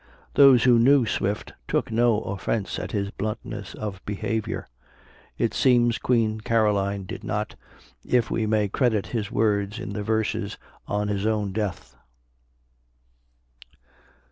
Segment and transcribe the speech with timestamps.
[0.33, 4.67] Those who knew Swift, took no offence at his bluntness of behavior.
[5.37, 7.55] It seems Queen Caroline did not,
[8.03, 11.95] if we may credit his words in the verses on his own death.